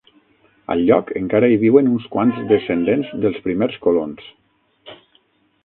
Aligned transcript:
Al 0.75 0.79
lloc 0.87 1.11
encara 1.19 1.49
hi 1.55 1.59
viuen 1.63 1.91
uns 1.97 2.07
quants 2.17 2.41
descendents 2.53 3.13
dels 3.27 3.39
primers 3.47 3.79
colons. 3.87 4.27